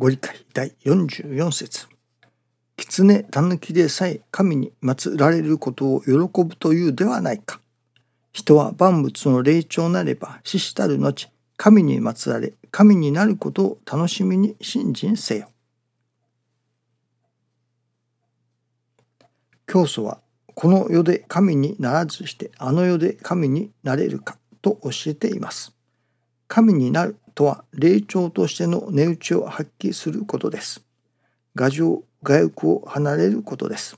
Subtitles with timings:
[0.00, 1.88] ご理解第44節
[2.76, 6.12] 狐狸でさえ神に祀られることを喜
[6.44, 7.60] ぶというではないか。
[8.32, 15.48] 人は万物の霊長なれば死したる後神に祀られ神になることを楽しみに信心せよ。
[19.66, 20.20] 教祖は
[20.54, 25.74] この世で神にならずしてあの世で神になれるかと教えています。
[26.46, 30.84] 神になるとは霊長としての値打ちを発揮することです。
[31.54, 33.96] 牙城、外欲を離れることです。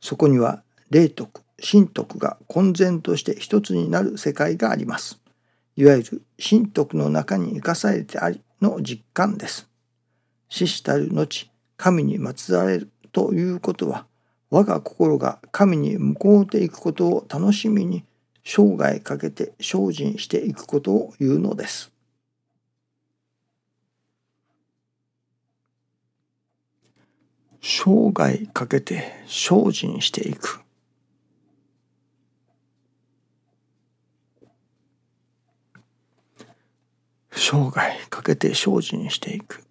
[0.00, 5.20] そこには霊徳、神徳が混然として一つになる世界があります。
[5.76, 9.68] いわゆる神徳の中に生かされてありの実感です。
[10.48, 14.06] 死したる後、神に祀られるということは、
[14.48, 18.04] 我が心が神に向こうていくことを楽しみに
[18.42, 21.93] 生涯かけて精進していくことを言うのです。
[27.66, 30.60] 生涯かけて精進していく。
[37.30, 39.64] 生涯かけて精進していく。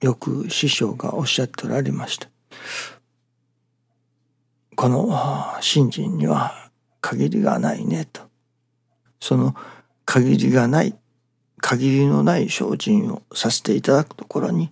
[0.00, 2.28] よく師匠がおっしゃっておられました。
[4.76, 5.10] この
[5.60, 8.22] 信心には限りがないねと。
[9.18, 9.56] その
[10.04, 10.94] 限りがない、
[11.60, 14.70] 限りのない精進をさせていただくところに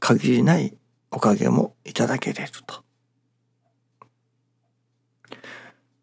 [0.00, 0.74] 限りない
[1.10, 2.82] おかげもいただけれると。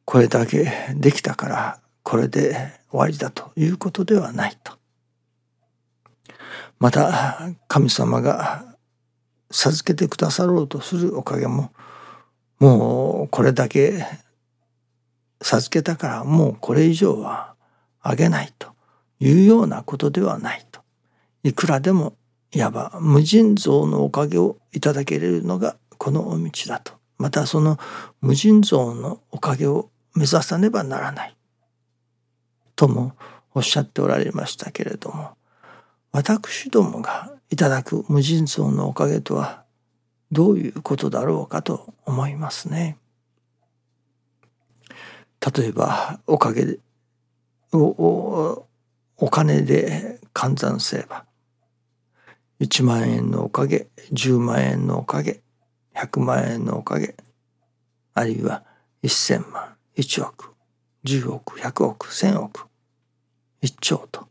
[0.06, 4.78] これだけできたからこれで終わりだということではないと。
[6.80, 8.78] また神様が
[9.52, 11.72] 授けてくださろうとするおかげも
[12.60, 14.06] もうこれだけ
[15.42, 17.56] 授けたからもうこれ以上は
[18.02, 18.70] あげないと
[19.20, 20.82] いうようなことではないと。
[21.44, 22.16] いくらでも
[22.54, 26.94] いわば無尽蔵のおかげをいただけれるのがこのお道だと。
[27.18, 27.78] またその
[28.22, 31.38] 無尽蔵のおかげを目指さねばならない。
[32.76, 33.14] とも
[33.54, 35.32] おっしゃっておられましたけれども
[36.12, 39.64] 私どもがいただく無尽蔵のおかげとは
[40.32, 42.98] どういうことだろうかと思いますね。
[45.56, 46.80] 例えばおかげ
[47.74, 48.66] を
[49.18, 51.26] お金で換算すれば
[52.60, 55.42] 1万円のおかげ10万円のおかげ
[55.96, 57.16] 100万円のおかげ
[58.14, 58.64] あるいは
[59.04, 60.54] 1,000万1億
[61.04, 62.68] 10億100億1,000億
[63.62, 64.28] 1兆と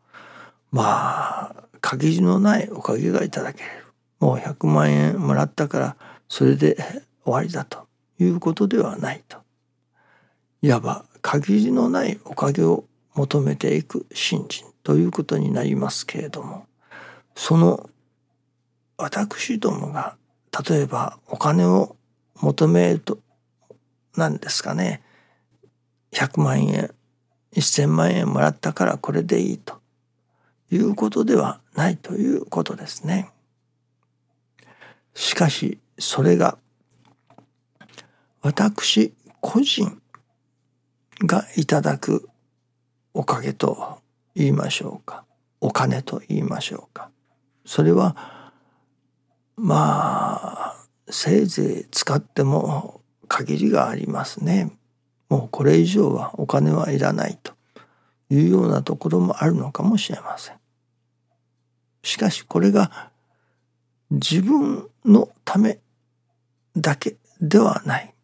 [0.70, 3.70] まあ限りのないおかげがいただける。
[4.18, 5.96] もう100万円もらったから
[6.28, 6.76] それで
[7.24, 7.86] 終わりだと。
[8.18, 9.36] いうことではないと。
[10.62, 16.66] いわば限りのないおかげを求めていく信心ということになりますけれども
[17.34, 17.90] その
[18.98, 20.16] 私どもが
[20.68, 21.96] 例えばお金を
[22.34, 23.18] 求めると
[24.16, 25.02] 何ですかね。
[26.12, 26.90] 100万円
[27.52, 29.80] 1,000万円もらったからこれでいいと。
[30.70, 33.30] いうことではないということですね。
[35.14, 36.58] しかしそれが
[38.42, 40.00] 私個人
[41.20, 42.28] がいただく
[43.14, 44.00] おかげと
[44.34, 45.24] 言いましょうか。
[45.60, 47.10] お金と言いましょうか。
[47.64, 48.16] それは
[49.56, 50.76] まあ
[51.08, 54.72] せいぜい使っても限りがありますね。
[55.28, 57.52] もうこれ以上はお金はいらないと
[58.30, 60.56] いうようなところもあるのかもしれません。
[62.02, 63.10] しかしこれが
[64.10, 65.78] 自分のため
[66.76, 68.14] だけではない。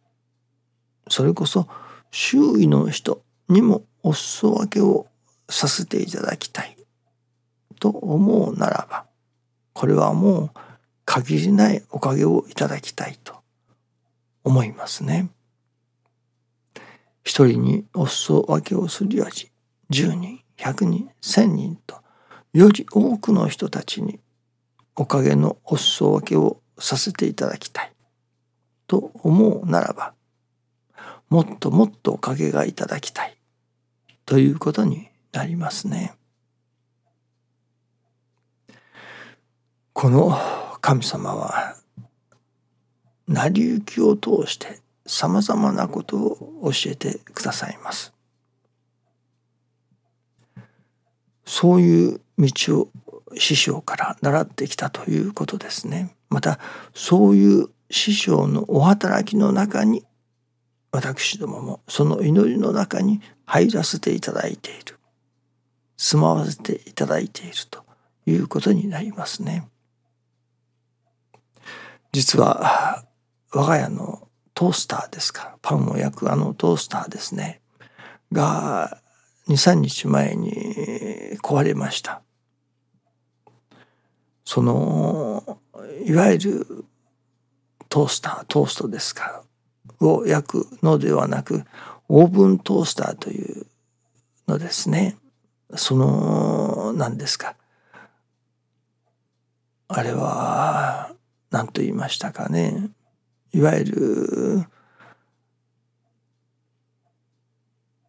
[1.08, 1.66] それこそ
[2.10, 5.06] 周囲の人にもお裾分けを
[5.48, 6.76] させていただきたい
[7.80, 9.06] と思うならば
[9.72, 10.50] これはもう
[11.12, 13.34] 限りないおかげをいただきたいと
[14.44, 15.28] 思いますね。
[17.22, 19.50] 一人にお裾分けをするより
[19.90, 22.00] 10人100人1000人と
[22.54, 24.20] より多くの人たちに
[24.96, 27.92] おかげのお裾分けをさせていただきたい
[28.86, 30.14] と思うならば
[31.28, 33.36] もっともっとおかげがいただきたい
[34.24, 36.14] ということになりますね。
[39.92, 41.76] この神様は
[43.28, 48.12] 成り行きを通してさまざまなことを教えてくださいます。
[51.46, 52.88] そういう道を
[53.38, 56.16] 師匠から習ってきたということですね。
[56.28, 56.58] また
[56.94, 60.04] そういう師匠のお働きの中に
[60.90, 64.98] 私どももその祈りの中に入らせていただいている
[65.96, 67.84] 住まわせていただいていると
[68.26, 69.68] いうことになりますね。
[72.12, 73.04] 実は
[73.52, 75.56] 我が家のトースターですか。
[75.62, 77.62] パンを焼くあのトースターですね。
[78.30, 79.00] が
[79.48, 80.52] 23日前に
[81.42, 82.22] 壊れました。
[84.44, 85.58] その
[86.04, 86.84] いわゆる
[87.88, 89.42] トースタートーストですか。
[90.00, 91.64] を焼くのではなく
[92.08, 93.66] オーブントースターという
[94.48, 95.16] のですね。
[95.76, 97.56] その何ですか。
[99.88, 101.14] あれは
[101.52, 102.90] 何と言いましたかね
[103.52, 104.64] いわゆる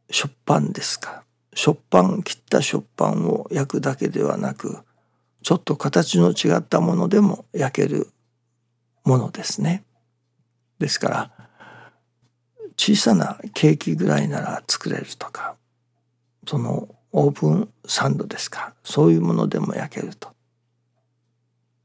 [0.09, 1.23] 食パンですか
[1.53, 4.79] 食パン切った食パンを焼くだけではなく
[5.43, 8.07] ちょっと形の違ったものでも焼ける
[9.03, 9.83] ものですね。
[10.79, 11.31] ですから
[12.77, 15.55] 小さなケーキぐらいなら作れるとか
[16.47, 20.29] そのオーブンサンドですかそういうものでも焼けると。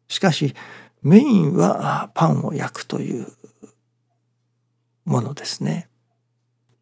[0.06, 0.54] しかし
[1.02, 3.26] メインはパンを焼くという
[5.04, 5.88] ものですね。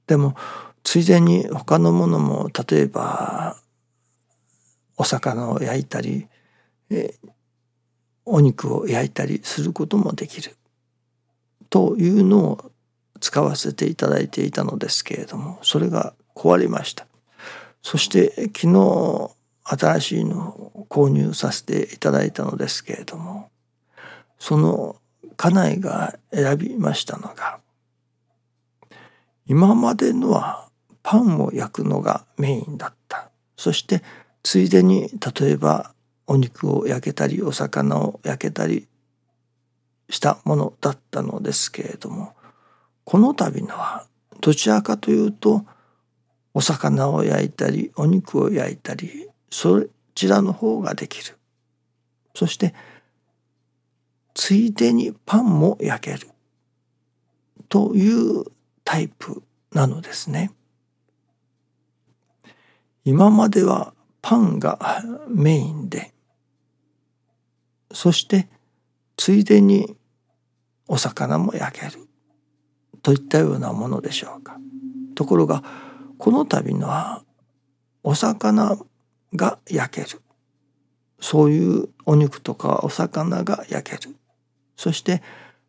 [0.07, 0.37] でも
[0.83, 3.57] ついでに他のものも例えば
[4.97, 6.29] お魚を焼いたり
[8.25, 10.57] お肉を焼いたりすることもできる
[11.71, 12.71] というのを
[13.21, 17.07] 使わせていただいていたのですけれどもそれが壊れました
[17.83, 19.31] そして昨日
[19.65, 23.51] 新しいのを購入させていただいたのですけれども
[24.39, 24.97] その
[25.37, 27.61] 家内が選びましたのが
[29.47, 30.69] 今までのは
[31.03, 33.31] パンを焼くのがメインだった。
[33.57, 34.03] そして
[34.43, 35.09] ついでに
[35.41, 35.93] 例えば
[36.27, 38.89] お肉を焼けたりお魚を焼けたり
[40.11, 42.35] したものだったのですけれども
[43.05, 44.07] この度のは
[44.41, 45.65] どちらかというと
[46.55, 49.85] お魚を焼いたりお肉を焼いたりそ
[50.15, 51.37] ちらの方ができる。
[52.35, 52.75] そして
[54.37, 56.29] ついでにパンも焼ける。
[57.71, 58.45] という
[58.85, 59.43] タイプ
[59.73, 60.53] なのですね。
[63.03, 66.13] 今まではパンがメインで。
[67.93, 68.47] そして
[69.17, 69.97] ついでに
[70.87, 72.07] お魚も焼ける。
[73.03, 74.59] といったようなものでしょうか。
[75.15, 75.65] ところが
[76.19, 77.25] この度のは
[78.03, 78.77] お魚
[79.35, 80.21] が焼ける。
[81.21, 84.15] そういうお肉とかお魚が焼ける。
[84.77, 85.23] そして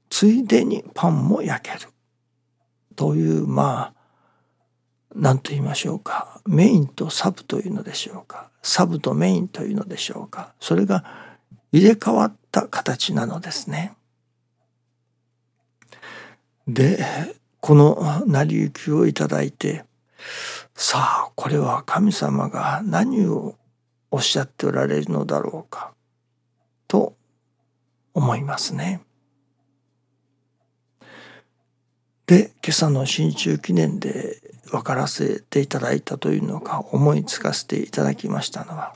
[0.10, 1.90] ついでにパンも焼ける。
[2.96, 3.98] というまあ
[5.16, 6.42] 何と言いましょうか。
[6.46, 8.50] メインとサブというのでしょうか。
[8.62, 10.54] サブとメインというのでしょうか。
[10.60, 11.04] それが
[11.72, 13.94] 入れ替わった形なのですね。
[16.68, 17.06] で
[17.60, 19.86] この成り行きをいただいて
[20.76, 23.56] さあこれは神様が何を
[24.12, 25.94] おっしゃっておられるのだろうか。
[26.88, 27.17] と
[28.18, 29.00] 思いますね。
[32.26, 34.42] で今朝の新中記念で
[34.72, 38.96] 分からせていただいたというのが思いつかせていただきましたのは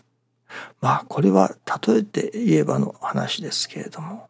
[0.82, 4.28] まあこれは例えて言えばの話ですけれども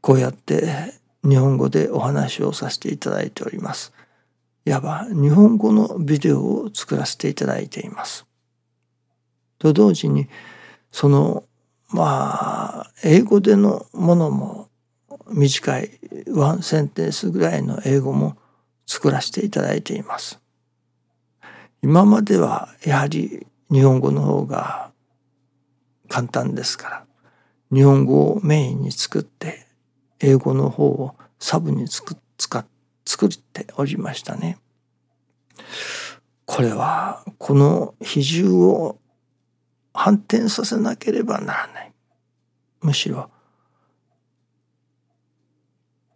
[0.00, 3.92] こうやって日本語でお話をさせていただいております。
[4.64, 8.26] いわば日本語のビデオを作らせていただいています。
[9.58, 10.26] と同時に
[10.90, 11.44] その
[11.88, 14.68] まあ英語でのものも
[15.30, 18.36] 短いワンセンテンスぐらいの英語も
[18.86, 20.40] 作らせていただいています。
[21.82, 24.90] 今まではやはり日本語の方が
[26.08, 27.06] 簡単ですから
[27.72, 29.66] 日本語をメインに作って
[30.20, 32.64] 英語の方をサブに作使
[33.04, 34.58] 作っておりましたね。
[36.44, 38.98] これはこの比重を
[40.00, 41.92] 反転させなければならない。
[42.82, 43.30] むしろ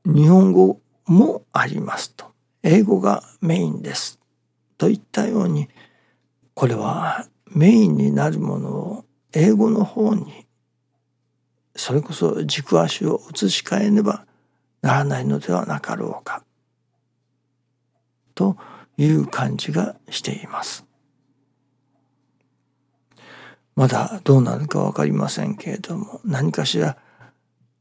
[0.05, 2.27] 日本語もありますと
[2.63, 4.21] 英語がメインです
[4.79, 5.69] といったように
[6.55, 10.47] これはメインになるものを英語の方に
[11.75, 14.27] それこそ軸足を移し替えねば
[14.81, 16.45] ならないのではなかろうか
[18.37, 18.57] と
[18.97, 20.92] いう感じがしています。
[23.75, 26.97] まだどうなるか分かりませんけれども何かしら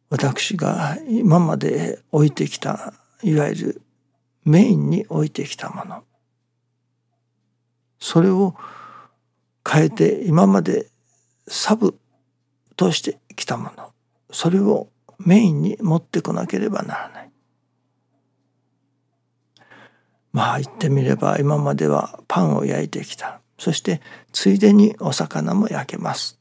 [0.10, 2.94] 私が今まで置いてきた
[3.24, 3.82] いわゆる
[4.46, 6.04] メインに置いてきたもの
[8.00, 8.56] それを
[9.70, 10.88] 変えて今まで
[11.48, 11.98] サブ
[12.76, 13.92] としてきたもの
[14.32, 14.88] それを
[15.20, 17.32] メインに持ってこなければならない。
[20.34, 24.02] まあ言ってみれば今まではパンを焼いてきたそして
[24.32, 26.40] ついでにお魚も焼けます。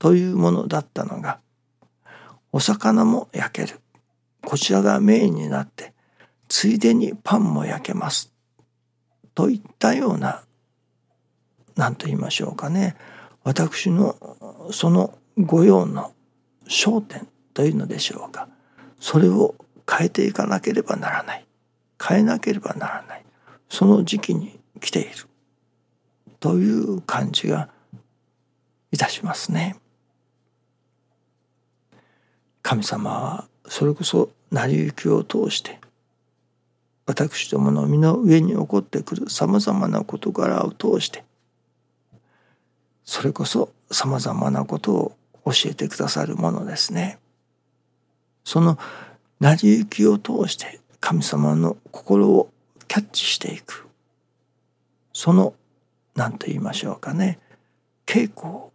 [0.00, 1.38] というものだったのが
[2.50, 3.78] お魚も焼ける。
[4.44, 5.92] こちらがメインになって
[6.48, 8.32] ついでにパンも焼けます。
[9.36, 10.42] といったような
[11.76, 12.96] 何と言いましょうかね。
[13.44, 14.16] 私の
[14.72, 16.12] その御用の
[16.66, 18.48] 焦点というのでしょうか。
[18.98, 19.54] それを
[19.88, 21.46] 変えていかなければならない。
[22.04, 23.24] 変えなければならない。
[23.68, 25.10] その時期に来ている。
[26.40, 27.68] という感じが
[28.92, 29.76] いたしますね。
[32.62, 35.78] 神様はそれこそ成り行きを通して
[37.06, 41.24] 私どもの身の上に起こってくるさまざまな事柄を通して
[43.04, 45.12] それこそさまざまなことを
[45.46, 47.18] 教えてくださるものですね。
[48.44, 48.78] その
[49.40, 52.50] 成り行きを通して神様の心を
[52.86, 53.86] キャッチしていく
[55.12, 55.54] その
[56.18, 57.38] 何と言いましょうかね。
[58.04, 58.72] 稽古を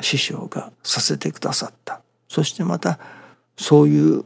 [0.00, 2.00] 師匠がさせてくださった。
[2.28, 2.98] そしてまた
[3.58, 4.24] そういう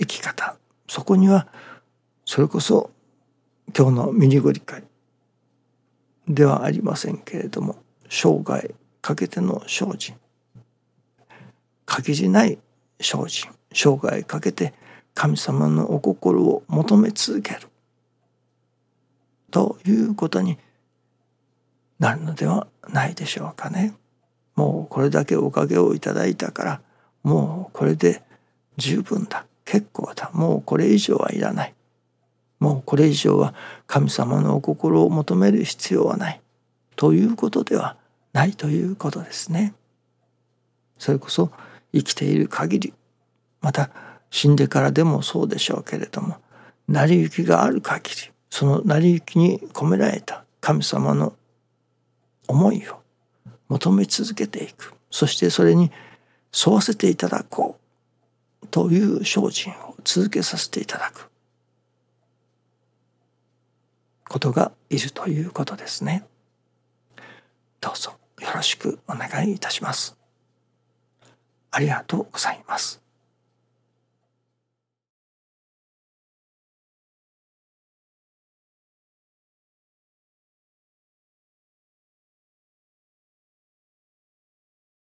[0.00, 0.56] 生き方。
[0.88, 1.46] そこには
[2.24, 2.90] それこそ
[3.76, 4.82] 今日のミニゴリ会
[6.26, 7.76] ではありませんけれども
[8.08, 10.16] 生涯かけての精進。
[11.86, 12.58] 限りない
[13.00, 13.48] 精進。
[13.72, 14.74] 生涯かけて
[15.14, 17.68] 神様のお心を求め続ける。
[19.52, 20.58] ということに
[22.00, 23.94] なるのではないでしょうかね。
[24.56, 26.80] もうこれだけおかげをいただいたから
[27.22, 28.22] もうこれで
[28.76, 31.74] 十分だ結構だもうこれ以上はいらない
[32.58, 33.54] もうこれ以上は
[33.86, 36.40] 神様のお心を求める必要はない
[36.96, 37.96] ということでは
[38.32, 39.74] ないということですね。
[40.98, 41.50] それこそ
[41.94, 42.94] 生きている限り
[43.60, 43.90] また
[44.30, 46.36] 死んでからでもそうでしょうけれども
[46.88, 51.32] 成り行きがある限りその成り行きに込められた神様の
[52.50, 53.00] 思いを
[53.68, 55.92] 求め続けていくそしてそれに
[56.66, 57.78] 沿わせていただこ
[58.62, 61.30] うという精進を続けさせていただく
[64.28, 66.24] ことがいるということですね。
[67.80, 70.16] どうぞよろしくお願いいたします。
[71.70, 73.00] ありがとうございます。